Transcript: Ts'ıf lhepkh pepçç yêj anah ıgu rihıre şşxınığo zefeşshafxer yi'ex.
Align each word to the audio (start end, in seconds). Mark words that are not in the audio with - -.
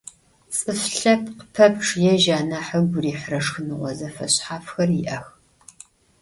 Ts'ıf 0.53 0.81
lhepkh 0.99 1.43
pepçç 1.53 1.89
yêj 2.03 2.25
anah 2.39 2.67
ıgu 2.79 2.99
rihıre 3.03 3.39
şşxınığo 3.45 3.89
zefeşshafxer 3.97 4.89
yi'ex. 4.95 5.25